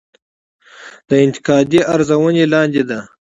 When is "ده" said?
2.89-2.99